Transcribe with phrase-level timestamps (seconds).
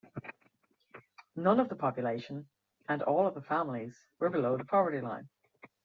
[1.35, 2.49] None of the population
[2.89, 5.29] and all of the families were below the poverty line.